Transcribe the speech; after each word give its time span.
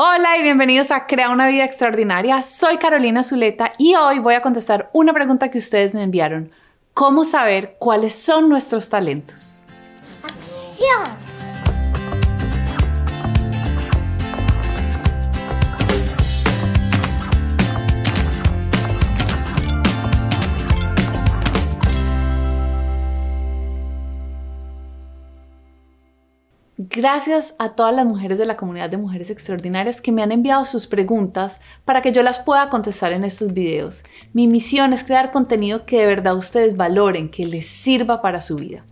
Hola 0.00 0.38
y 0.38 0.44
bienvenidos 0.44 0.92
a 0.92 1.08
Crea 1.08 1.28
una 1.28 1.48
vida 1.48 1.64
extraordinaria. 1.64 2.44
Soy 2.44 2.76
Carolina 2.78 3.24
Zuleta 3.24 3.72
y 3.78 3.96
hoy 3.96 4.20
voy 4.20 4.34
a 4.34 4.42
contestar 4.42 4.90
una 4.92 5.12
pregunta 5.12 5.50
que 5.50 5.58
ustedes 5.58 5.92
me 5.92 6.04
enviaron. 6.04 6.52
¿Cómo 6.94 7.24
saber 7.24 7.74
cuáles 7.80 8.14
son 8.14 8.48
nuestros 8.48 8.88
talentos? 8.90 9.64
¡Acción! 10.22 11.02
Gracias 26.80 27.56
a 27.58 27.70
todas 27.70 27.92
las 27.92 28.06
mujeres 28.06 28.38
de 28.38 28.46
la 28.46 28.56
comunidad 28.56 28.88
de 28.88 28.98
mujeres 28.98 29.30
extraordinarias 29.30 30.00
que 30.00 30.12
me 30.12 30.22
han 30.22 30.30
enviado 30.30 30.64
sus 30.64 30.86
preguntas 30.86 31.58
para 31.84 32.02
que 32.02 32.12
yo 32.12 32.22
las 32.22 32.38
pueda 32.38 32.68
contestar 32.68 33.12
en 33.12 33.24
estos 33.24 33.52
videos. 33.52 34.04
Mi 34.32 34.46
misión 34.46 34.92
es 34.92 35.02
crear 35.02 35.32
contenido 35.32 35.86
que 35.86 35.98
de 35.98 36.06
verdad 36.06 36.36
ustedes 36.36 36.76
valoren, 36.76 37.30
que 37.30 37.46
les 37.46 37.66
sirva 37.66 38.22
para 38.22 38.40
su 38.40 38.54
vida. 38.54 38.84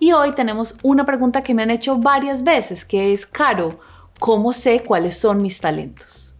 Y 0.00 0.10
hoy 0.10 0.32
tenemos 0.32 0.74
una 0.82 1.06
pregunta 1.06 1.44
que 1.44 1.54
me 1.54 1.62
han 1.62 1.70
hecho 1.70 1.96
varias 1.98 2.42
veces, 2.42 2.84
que 2.84 3.12
es, 3.12 3.24
Caro, 3.24 3.78
¿cómo 4.18 4.52
sé 4.52 4.80
cuáles 4.80 5.16
son 5.16 5.40
mis 5.40 5.60
talentos? 5.60 6.34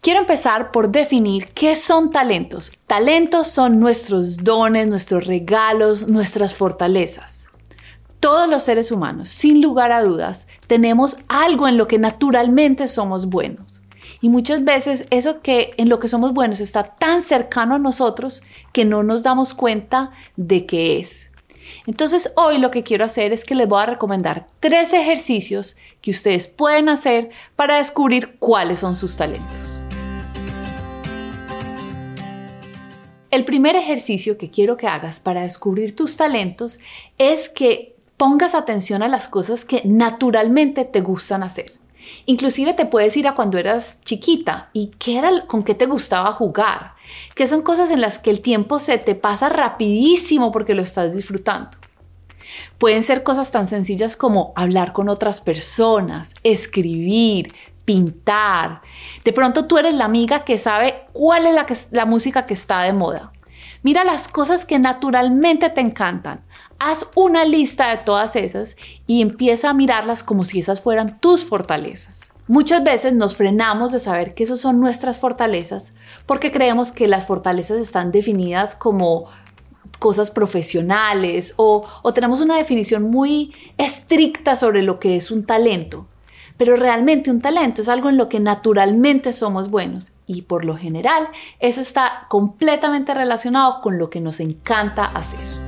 Quiero 0.00 0.20
empezar 0.20 0.70
por 0.70 0.90
definir 0.90 1.48
qué 1.48 1.74
son 1.74 2.12
talentos. 2.12 2.70
Talentos 2.86 3.48
son 3.48 3.80
nuestros 3.80 4.44
dones, 4.44 4.86
nuestros 4.86 5.26
regalos, 5.26 6.06
nuestras 6.06 6.54
fortalezas. 6.54 7.48
Todos 8.24 8.48
los 8.48 8.62
seres 8.62 8.90
humanos, 8.90 9.28
sin 9.28 9.60
lugar 9.60 9.92
a 9.92 10.02
dudas, 10.02 10.46
tenemos 10.66 11.18
algo 11.28 11.68
en 11.68 11.76
lo 11.76 11.86
que 11.86 11.98
naturalmente 11.98 12.88
somos 12.88 13.26
buenos. 13.26 13.82
Y 14.22 14.30
muchas 14.30 14.64
veces 14.64 15.04
eso 15.10 15.42
que 15.42 15.74
en 15.76 15.90
lo 15.90 15.98
que 15.98 16.08
somos 16.08 16.32
buenos 16.32 16.60
está 16.60 16.84
tan 16.84 17.20
cercano 17.20 17.74
a 17.74 17.78
nosotros 17.78 18.42
que 18.72 18.86
no 18.86 19.02
nos 19.02 19.24
damos 19.24 19.52
cuenta 19.52 20.10
de 20.36 20.64
qué 20.64 20.98
es. 21.00 21.32
Entonces 21.86 22.32
hoy 22.34 22.56
lo 22.56 22.70
que 22.70 22.82
quiero 22.82 23.04
hacer 23.04 23.34
es 23.34 23.44
que 23.44 23.54
les 23.54 23.68
voy 23.68 23.82
a 23.82 23.86
recomendar 23.86 24.46
tres 24.58 24.94
ejercicios 24.94 25.76
que 26.00 26.10
ustedes 26.10 26.46
pueden 26.46 26.88
hacer 26.88 27.28
para 27.56 27.76
descubrir 27.76 28.36
cuáles 28.38 28.78
son 28.78 28.96
sus 28.96 29.18
talentos. 29.18 29.82
El 33.30 33.44
primer 33.44 33.76
ejercicio 33.76 34.38
que 34.38 34.48
quiero 34.48 34.78
que 34.78 34.86
hagas 34.86 35.20
para 35.20 35.42
descubrir 35.42 35.94
tus 35.94 36.16
talentos 36.16 36.78
es 37.18 37.50
que 37.50 37.93
pongas 38.16 38.54
atención 38.54 39.02
a 39.02 39.08
las 39.08 39.28
cosas 39.28 39.64
que 39.64 39.82
naturalmente 39.84 40.84
te 40.84 41.00
gustan 41.00 41.42
hacer. 41.42 41.72
Inclusive 42.26 42.74
te 42.74 42.86
puedes 42.86 43.16
ir 43.16 43.26
a 43.26 43.34
cuando 43.34 43.58
eras 43.58 43.98
chiquita 44.04 44.68
y 44.72 44.88
qué 44.98 45.18
era 45.18 45.46
con 45.46 45.62
qué 45.62 45.74
te 45.74 45.86
gustaba 45.86 46.32
jugar, 46.32 46.94
que 47.34 47.48
son 47.48 47.62
cosas 47.62 47.90
en 47.90 48.00
las 48.00 48.18
que 48.18 48.30
el 48.30 48.40
tiempo 48.40 48.78
se 48.78 48.98
te 48.98 49.14
pasa 49.14 49.48
rapidísimo 49.48 50.52
porque 50.52 50.74
lo 50.74 50.82
estás 50.82 51.14
disfrutando. 51.14 51.70
Pueden 52.78 53.04
ser 53.04 53.22
cosas 53.22 53.50
tan 53.50 53.66
sencillas 53.66 54.16
como 54.16 54.52
hablar 54.54 54.92
con 54.92 55.08
otras 55.08 55.40
personas, 55.40 56.34
escribir, 56.42 57.52
pintar. 57.84 58.80
De 59.24 59.32
pronto 59.32 59.66
tú 59.66 59.78
eres 59.78 59.94
la 59.94 60.04
amiga 60.04 60.44
que 60.44 60.58
sabe 60.58 61.04
cuál 61.12 61.46
es 61.46 61.54
la, 61.54 61.66
la 61.90 62.04
música 62.04 62.46
que 62.46 62.54
está 62.54 62.82
de 62.82 62.92
moda. 62.92 63.32
Mira 63.82 64.04
las 64.04 64.28
cosas 64.28 64.64
que 64.64 64.78
naturalmente 64.78 65.68
te 65.68 65.80
encantan. 65.80 66.44
Haz 66.78 67.06
una 67.14 67.44
lista 67.44 67.90
de 67.90 67.98
todas 67.98 68.36
esas 68.36 68.76
y 69.06 69.22
empieza 69.22 69.70
a 69.70 69.74
mirarlas 69.74 70.22
como 70.22 70.44
si 70.44 70.60
esas 70.60 70.80
fueran 70.80 71.18
tus 71.20 71.44
fortalezas. 71.44 72.32
Muchas 72.46 72.84
veces 72.84 73.14
nos 73.14 73.36
frenamos 73.36 73.92
de 73.92 73.98
saber 73.98 74.34
que 74.34 74.44
esas 74.44 74.60
son 74.60 74.78
nuestras 74.80 75.18
fortalezas 75.18 75.94
porque 76.26 76.52
creemos 76.52 76.92
que 76.92 77.08
las 77.08 77.26
fortalezas 77.26 77.78
están 77.78 78.12
definidas 78.12 78.74
como 78.74 79.26
cosas 79.98 80.30
profesionales 80.30 81.54
o, 81.56 81.86
o, 82.02 82.12
tenemos 82.12 82.40
una 82.40 82.58
definición 82.58 83.10
muy 83.10 83.54
estricta 83.78 84.56
sobre 84.56 84.82
lo 84.82 85.00
que 85.00 85.16
es 85.16 85.30
un 85.30 85.46
talento. 85.46 86.06
Pero 86.58 86.76
realmente 86.76 87.30
un 87.30 87.40
talento 87.40 87.80
es 87.80 87.88
algo 87.88 88.10
en 88.10 88.18
lo 88.18 88.28
que 88.28 88.38
naturalmente 88.38 89.32
somos 89.32 89.70
buenos 89.70 90.12
y 90.26 90.42
por 90.42 90.64
lo 90.64 90.76
general 90.76 91.28
eso 91.58 91.80
está 91.80 92.26
completamente 92.28 93.14
relacionado 93.14 93.80
con 93.80 93.98
lo 93.98 94.10
que 94.10 94.20
nos 94.20 94.40
encanta 94.40 95.06
hacer. 95.06 95.63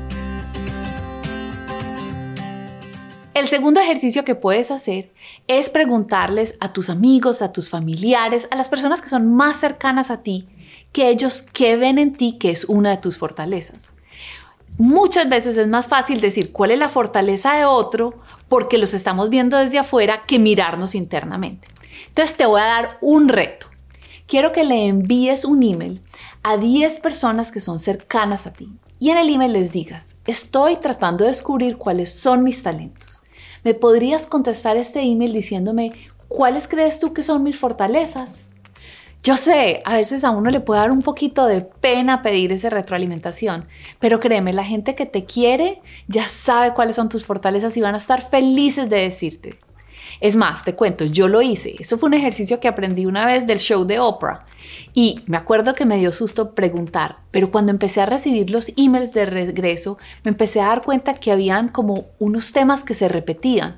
El 3.36 3.48
segundo 3.48 3.80
ejercicio 3.80 4.24
que 4.24 4.34
puedes 4.34 4.70
hacer 4.70 5.12
es 5.46 5.68
preguntarles 5.68 6.54
a 6.58 6.72
tus 6.72 6.88
amigos, 6.88 7.42
a 7.42 7.52
tus 7.52 7.68
familiares, 7.68 8.48
a 8.50 8.56
las 8.56 8.70
personas 8.70 9.02
que 9.02 9.10
son 9.10 9.34
más 9.34 9.58
cercanas 9.58 10.10
a 10.10 10.22
ti, 10.22 10.48
que 10.90 11.10
ellos 11.10 11.42
qué 11.42 11.76
ven 11.76 11.98
en 11.98 12.14
ti 12.14 12.38
que 12.40 12.50
es 12.50 12.64
una 12.64 12.88
de 12.88 12.96
tus 12.96 13.18
fortalezas. 13.18 13.92
Muchas 14.78 15.28
veces 15.28 15.58
es 15.58 15.68
más 15.68 15.86
fácil 15.86 16.22
decir 16.22 16.50
cuál 16.50 16.70
es 16.70 16.78
la 16.78 16.88
fortaleza 16.88 17.56
de 17.56 17.66
otro 17.66 18.14
porque 18.48 18.78
los 18.78 18.94
estamos 18.94 19.28
viendo 19.28 19.58
desde 19.58 19.80
afuera 19.80 20.24
que 20.26 20.38
mirarnos 20.38 20.94
internamente. 20.94 21.68
Entonces 22.08 22.38
te 22.38 22.46
voy 22.46 22.62
a 22.62 22.64
dar 22.64 22.96
un 23.02 23.28
reto. 23.28 23.66
Quiero 24.26 24.52
que 24.52 24.64
le 24.64 24.86
envíes 24.86 25.44
un 25.44 25.62
email 25.62 26.00
a 26.42 26.56
10 26.56 27.00
personas 27.00 27.52
que 27.52 27.60
son 27.60 27.80
cercanas 27.80 28.46
a 28.46 28.54
ti 28.54 28.70
y 28.98 29.10
en 29.10 29.18
el 29.18 29.28
email 29.28 29.52
les 29.52 29.72
digas, 29.72 30.16
estoy 30.24 30.76
tratando 30.76 31.24
de 31.24 31.28
descubrir 31.32 31.76
cuáles 31.76 32.10
son 32.18 32.42
mis 32.42 32.62
talentos. 32.62 33.24
¿Me 33.66 33.74
podrías 33.74 34.28
contestar 34.28 34.76
este 34.76 35.02
email 35.02 35.32
diciéndome 35.32 35.90
cuáles 36.28 36.68
crees 36.68 37.00
tú 37.00 37.12
que 37.12 37.24
son 37.24 37.42
mis 37.42 37.58
fortalezas? 37.58 38.50
Yo 39.24 39.34
sé, 39.34 39.82
a 39.84 39.94
veces 39.94 40.22
a 40.22 40.30
uno 40.30 40.52
le 40.52 40.60
puede 40.60 40.82
dar 40.82 40.92
un 40.92 41.02
poquito 41.02 41.46
de 41.46 41.62
pena 41.62 42.22
pedir 42.22 42.52
esa 42.52 42.70
retroalimentación, 42.70 43.66
pero 43.98 44.20
créeme, 44.20 44.52
la 44.52 44.62
gente 44.62 44.94
que 44.94 45.04
te 45.04 45.24
quiere 45.24 45.82
ya 46.06 46.28
sabe 46.28 46.74
cuáles 46.74 46.94
son 46.94 47.08
tus 47.08 47.24
fortalezas 47.24 47.76
y 47.76 47.80
van 47.80 47.96
a 47.96 47.98
estar 47.98 48.30
felices 48.30 48.88
de 48.88 48.98
decirte. 48.98 49.58
Es 50.20 50.36
más, 50.36 50.64
te 50.64 50.74
cuento, 50.74 51.04
yo 51.04 51.28
lo 51.28 51.42
hice. 51.42 51.76
Esto 51.78 51.98
fue 51.98 52.08
un 52.08 52.14
ejercicio 52.14 52.60
que 52.60 52.68
aprendí 52.68 53.06
una 53.06 53.26
vez 53.26 53.46
del 53.46 53.58
show 53.58 53.84
de 53.84 53.98
Oprah. 53.98 54.44
Y 54.94 55.20
me 55.26 55.36
acuerdo 55.36 55.74
que 55.74 55.86
me 55.86 55.98
dio 55.98 56.12
susto 56.12 56.54
preguntar, 56.54 57.16
pero 57.30 57.50
cuando 57.50 57.70
empecé 57.70 58.00
a 58.00 58.06
recibir 58.06 58.50
los 58.50 58.72
emails 58.76 59.12
de 59.12 59.26
regreso, 59.26 59.98
me 60.24 60.30
empecé 60.30 60.60
a 60.60 60.68
dar 60.68 60.82
cuenta 60.82 61.14
que 61.14 61.32
habían 61.32 61.68
como 61.68 62.06
unos 62.18 62.52
temas 62.52 62.82
que 62.82 62.94
se 62.94 63.08
repetían. 63.08 63.76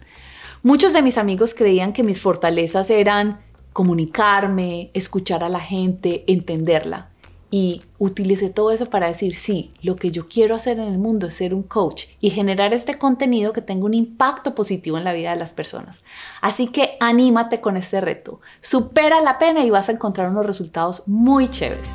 Muchos 0.62 0.92
de 0.92 1.02
mis 1.02 1.18
amigos 1.18 1.54
creían 1.54 1.92
que 1.92 2.02
mis 2.02 2.20
fortalezas 2.20 2.90
eran 2.90 3.40
comunicarme, 3.72 4.90
escuchar 4.94 5.44
a 5.44 5.48
la 5.48 5.60
gente, 5.60 6.24
entenderla 6.26 7.10
y 7.50 7.82
utilicé 7.98 8.50
todo 8.50 8.72
eso 8.72 8.90
para 8.90 9.06
decir, 9.06 9.34
sí, 9.34 9.72
lo 9.80 9.96
que 9.96 10.10
yo 10.10 10.28
quiero 10.28 10.54
hacer 10.54 10.78
en 10.78 10.88
el 10.88 10.98
mundo 10.98 11.26
es 11.26 11.34
ser 11.34 11.54
un 11.54 11.62
coach 11.62 12.04
y 12.20 12.30
generar 12.30 12.74
este 12.74 12.94
contenido 12.94 13.52
que 13.52 13.62
tenga 13.62 13.86
un 13.86 13.94
impacto 13.94 14.54
positivo 14.54 14.98
en 14.98 15.04
la 15.04 15.14
vida 15.14 15.30
de 15.30 15.36
las 15.36 15.52
personas. 15.52 16.02
Así 16.42 16.66
que 16.66 16.96
anímate 17.00 17.60
con 17.60 17.76
este 17.76 18.00
reto, 18.00 18.40
supera 18.60 19.22
la 19.22 19.38
pena 19.38 19.64
y 19.64 19.70
vas 19.70 19.88
a 19.88 19.92
encontrar 19.92 20.28
unos 20.28 20.44
resultados 20.44 21.02
muy 21.06 21.48
chéveres. 21.48 21.88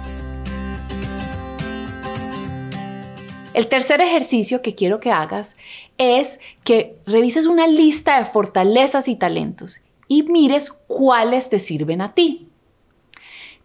El 3.54 3.68
tercer 3.68 4.02
ejercicio 4.02 4.64
que 4.64 4.74
quiero 4.74 5.00
que 5.00 5.12
hagas 5.12 5.56
es 6.00 6.40
que 6.64 6.98
revises 7.06 7.46
una 7.46 7.68
lista 7.68 8.18
de 8.18 8.26
fortalezas 8.26 9.08
y 9.08 9.16
talentos 9.16 9.82
y 10.08 10.24
mires 10.24 10.72
cuáles 10.72 11.50
te 11.50 11.60
sirven 11.60 12.02
a 12.02 12.16
ti. 12.16 12.50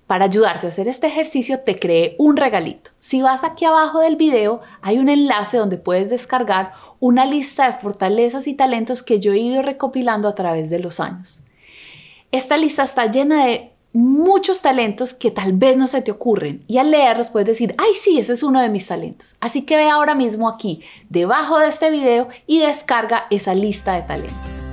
Para 0.09 0.25
ayudarte 0.25 0.65
a 0.65 0.71
hacer 0.71 0.89
este 0.89 1.07
ejercicio 1.07 1.61
te 1.61 1.79
creé 1.79 2.17
un 2.19 2.39
regalito. 2.39 2.93
Si 2.99 3.21
vas 3.21 3.45
aquí 3.45 3.67
abajo 3.67 4.01
del 4.01 4.17
video 4.17 4.63
hay 4.81 4.97
un 4.97 5.11
enlace 5.11 5.59
donde 5.59 5.77
puedes 5.77 6.09
descargar 6.09 6.73
una 6.99 7.27
lista 7.27 7.67
de 7.67 7.79
fortalezas 7.79 8.47
y 8.47 8.55
talentos 8.55 9.03
que 9.03 9.21
yo 9.21 9.35
he 9.35 9.39
ido 9.39 9.61
recopilando 9.61 10.27
a 10.27 10.35
través 10.35 10.71
de 10.71 10.79
los 10.79 10.99
años. 10.99 11.43
Esta 12.33 12.57
lista 12.57 12.85
está 12.85 13.11
llena 13.11 13.45
de 13.45 13.73
muchos 13.93 14.62
talentos 14.62 15.12
que 15.12 15.31
tal 15.31 15.53
vez 15.53 15.77
no 15.77 15.87
se 15.87 16.00
te 16.00 16.11
ocurren 16.11 16.65
y 16.67 16.79
al 16.79 16.91
leerlos 16.91 17.29
puedes 17.29 17.49
decir, 17.49 17.75
ay 17.77 17.91
sí, 17.94 18.19
ese 18.19 18.32
es 18.32 18.43
uno 18.43 18.62
de 18.62 18.71
mis 18.71 18.88
talentos. 18.88 19.37
Así 19.41 19.67
que 19.67 19.77
ve 19.77 19.91
ahora 19.91 20.15
mismo 20.15 20.49
aquí, 20.49 20.81
debajo 21.11 21.59
de 21.59 21.69
este 21.69 21.91
video 21.91 22.29
y 22.47 22.61
descarga 22.61 23.27
esa 23.29 23.55
lista 23.55 23.93
de 23.93 24.03
talentos. 24.03 24.69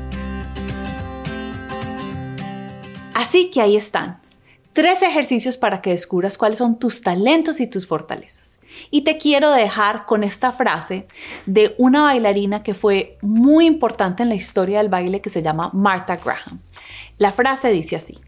Así 3.14 3.50
que 3.52 3.60
ahí 3.60 3.76
están 3.76 4.24
tres 4.76 5.02
ejercicios 5.02 5.56
para 5.58 5.82
que 5.82 5.92
descubras 5.92 6.38
cuáles 6.38 6.60
son 6.60 6.78
tus 6.78 7.02
talentos 7.02 7.62
y 7.62 7.66
tus 7.68 7.88
fortalezas. 7.88 8.60
Y 8.92 9.02
te 9.02 9.18
quiero 9.18 9.52
dejar 9.52 10.06
con 10.06 10.22
esta 10.22 10.52
frase 10.52 11.08
de 11.46 11.74
una 11.78 12.04
bailarina 12.04 12.62
que 12.62 12.74
fue 12.74 13.18
muy 13.22 13.66
importante 13.66 14.22
en 14.22 14.30
la 14.30 14.36
historia 14.36 14.80
del 14.80 14.90
baile 14.90 15.22
que 15.22 15.30
se 15.30 15.42
llama 15.42 15.72
Martha 15.74 16.18
Graham. 16.18 16.60
La 17.18 17.32
frase 17.32 17.72
dice 17.72 17.96
así, 17.96 18.20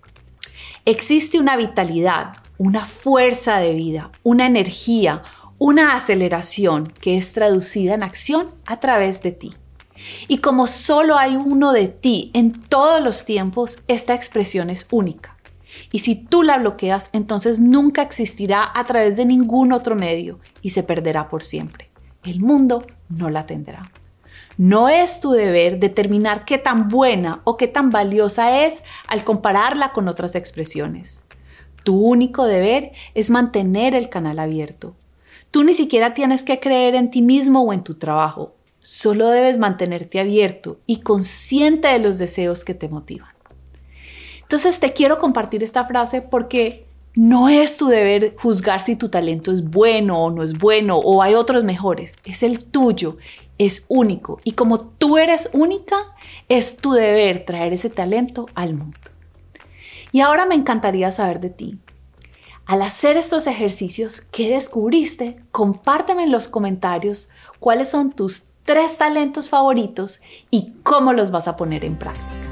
existe 0.85 1.37
una 1.37 1.57
vitalidad, 1.57 2.37
una 2.57 2.85
fuerza 2.85 3.57
de 3.57 3.73
vida, 3.73 4.09
una 4.23 4.45
energía, 4.47 5.23
una 5.57 5.95
aceleración 5.95 6.87
que 7.01 7.17
es 7.17 7.33
traducida 7.33 7.93
en 7.93 8.03
acción 8.03 8.51
a 8.65 8.79
través 8.79 9.21
de 9.21 9.33
ti. 9.33 9.53
Y 10.29 10.37
como 10.37 10.67
solo 10.67 11.17
hay 11.17 11.35
uno 11.35 11.73
de 11.73 11.89
ti 11.89 12.31
en 12.33 12.53
todos 12.53 13.01
los 13.01 13.25
tiempos, 13.25 13.79
esta 13.89 14.13
expresión 14.13 14.69
es 14.69 14.87
única. 14.91 15.36
Y 15.91 15.99
si 15.99 16.15
tú 16.15 16.43
la 16.43 16.57
bloqueas, 16.57 17.09
entonces 17.13 17.59
nunca 17.59 18.01
existirá 18.01 18.69
a 18.73 18.83
través 18.83 19.15
de 19.17 19.25
ningún 19.25 19.71
otro 19.71 19.95
medio 19.95 20.39
y 20.61 20.71
se 20.71 20.83
perderá 20.83 21.29
por 21.29 21.43
siempre. 21.43 21.89
El 22.23 22.41
mundo 22.41 22.85
no 23.09 23.29
la 23.29 23.45
tendrá. 23.45 23.89
No 24.57 24.89
es 24.89 25.19
tu 25.21 25.31
deber 25.31 25.79
determinar 25.79 26.43
qué 26.43 26.57
tan 26.57 26.89
buena 26.89 27.41
o 27.43 27.57
qué 27.57 27.67
tan 27.67 27.91
valiosa 27.91 28.65
es 28.65 28.83
al 29.07 29.23
compararla 29.23 29.91
con 29.91 30.07
otras 30.07 30.35
expresiones. 30.35 31.23
Tu 31.83 31.97
único 31.97 32.45
deber 32.45 32.91
es 33.13 33.29
mantener 33.29 33.95
el 33.95 34.09
canal 34.09 34.39
abierto. 34.39 34.95
Tú 35.51 35.63
ni 35.63 35.73
siquiera 35.73 36.13
tienes 36.13 36.43
que 36.43 36.59
creer 36.59 36.95
en 36.95 37.11
ti 37.11 37.21
mismo 37.21 37.61
o 37.61 37.71
en 37.71 37.83
tu 37.83 37.95
trabajo. 37.95 38.55
Solo 38.81 39.29
debes 39.29 39.57
mantenerte 39.57 40.19
abierto 40.19 40.79
y 40.85 41.01
consciente 41.01 41.87
de 41.87 41.99
los 41.99 42.17
deseos 42.17 42.65
que 42.65 42.73
te 42.73 42.89
motivan. 42.89 43.36
Entonces 44.47 44.79
te 44.79 44.93
quiero 44.93 45.17
compartir 45.17 45.61
esta 45.61 45.83
frase 45.83 46.21
porque 46.21 46.87
no 47.15 47.49
es 47.49 47.75
tu 47.75 47.87
deber 47.87 48.33
juzgar 48.37 48.81
si 48.81 48.95
tu 48.95 49.09
talento 49.09 49.51
es 49.51 49.69
bueno 49.69 50.23
o 50.23 50.31
no 50.31 50.41
es 50.41 50.57
bueno 50.57 50.97
o 50.99 51.21
hay 51.21 51.33
otros 51.33 51.65
mejores. 51.65 52.15
Es 52.23 52.43
el 52.43 52.63
tuyo, 52.63 53.17
es 53.57 53.83
único. 53.89 54.39
Y 54.45 54.53
como 54.53 54.79
tú 54.79 55.17
eres 55.17 55.49
única, 55.51 55.97
es 56.47 56.77
tu 56.77 56.93
deber 56.93 57.43
traer 57.43 57.73
ese 57.73 57.89
talento 57.89 58.45
al 58.55 58.73
mundo. 58.73 58.97
Y 60.13 60.21
ahora 60.21 60.45
me 60.45 60.55
encantaría 60.55 61.11
saber 61.11 61.41
de 61.41 61.49
ti. 61.49 61.77
Al 62.65 62.83
hacer 62.83 63.17
estos 63.17 63.47
ejercicios, 63.47 64.21
¿qué 64.21 64.51
descubriste? 64.51 65.41
Compárteme 65.51 66.23
en 66.23 66.31
los 66.31 66.47
comentarios 66.47 67.27
cuáles 67.59 67.89
son 67.89 68.13
tus 68.13 68.43
tres 68.63 68.97
talentos 68.97 69.49
favoritos 69.49 70.21
y 70.51 70.71
cómo 70.83 71.11
los 71.11 71.31
vas 71.31 71.49
a 71.49 71.57
poner 71.57 71.83
en 71.83 71.97
práctica. 71.97 72.46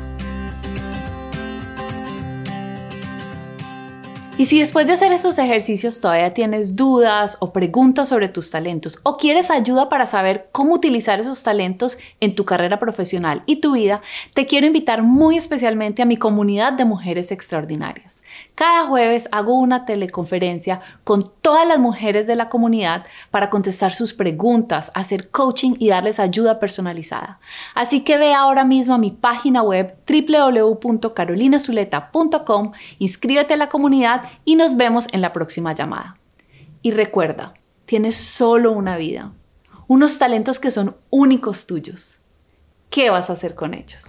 Y 4.37 4.47
si 4.47 4.59
después 4.59 4.85
de 4.85 4.91
hacer 4.91 5.13
esos 5.13 5.37
ejercicios 5.37 6.01
todavía 6.01 6.33
tienes 6.33 6.75
dudas 6.75 7.37
o 7.39 7.53
preguntas 7.53 8.09
sobre 8.09 8.27
tus 8.27 8.51
talentos 8.51 8.99
o 9.03 9.15
quieres 9.15 9.49
ayuda 9.49 9.87
para 9.87 10.05
saber 10.05 10.49
cómo 10.51 10.73
utilizar 10.73 11.21
esos 11.21 11.41
talentos 11.41 11.97
en 12.19 12.35
tu 12.35 12.43
carrera 12.43 12.77
profesional 12.77 13.43
y 13.45 13.61
tu 13.61 13.75
vida, 13.75 14.01
te 14.33 14.45
quiero 14.45 14.67
invitar 14.67 15.03
muy 15.03 15.37
especialmente 15.37 16.01
a 16.01 16.05
mi 16.05 16.17
comunidad 16.17 16.73
de 16.73 16.83
mujeres 16.83 17.31
extraordinarias. 17.31 18.23
Cada 18.55 18.87
jueves 18.87 19.29
hago 19.31 19.53
una 19.53 19.85
teleconferencia 19.85 20.81
con 21.05 21.31
todas 21.41 21.65
las 21.65 21.79
mujeres 21.79 22.27
de 22.27 22.35
la 22.35 22.49
comunidad 22.49 23.05
para 23.31 23.49
contestar 23.49 23.93
sus 23.93 24.13
preguntas, 24.13 24.91
hacer 24.95 25.29
coaching 25.29 25.75
y 25.79 25.87
darles 25.87 26.19
ayuda 26.19 26.59
personalizada. 26.59 27.39
Así 27.73 28.01
que 28.01 28.17
ve 28.17 28.33
ahora 28.33 28.65
mismo 28.65 28.95
a 28.95 28.97
mi 28.97 29.11
página 29.11 29.61
web 29.61 29.95
www.carolinazuleta.com, 30.05 32.73
inscríbete 32.99 33.53
a 33.53 33.57
la 33.57 33.69
comunidad 33.69 34.24
y 34.43 34.55
nos 34.55 34.77
vemos 34.77 35.07
en 35.11 35.21
la 35.21 35.33
próxima 35.33 35.73
llamada. 35.73 36.17
Y 36.81 36.91
recuerda, 36.91 37.53
tienes 37.85 38.15
solo 38.15 38.71
una 38.71 38.97
vida, 38.97 39.31
unos 39.87 40.17
talentos 40.17 40.59
que 40.59 40.71
son 40.71 40.95
únicos 41.09 41.67
tuyos. 41.67 42.19
¿Qué 42.89 43.09
vas 43.09 43.29
a 43.29 43.33
hacer 43.33 43.55
con 43.55 43.73
ellos? 43.73 44.03